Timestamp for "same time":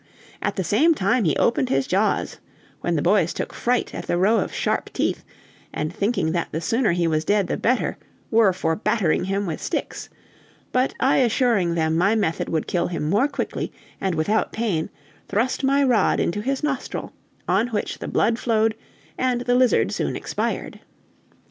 0.63-1.25